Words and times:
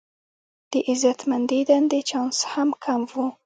د 0.71 0.73
عزتمندې 0.91 1.59
دندې 1.69 1.99
چانس 2.09 2.37
هم 2.51 2.69
کم 2.83 3.01
و. 3.13 3.15